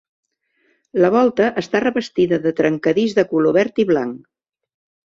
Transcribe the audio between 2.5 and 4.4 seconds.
trencadís de color verd i blanc.